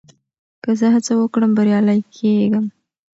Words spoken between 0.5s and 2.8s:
که زه هڅه وکړم، بريالی کېږم.